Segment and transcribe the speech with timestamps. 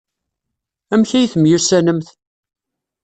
[0.93, 2.07] Amek ay temyussanemt?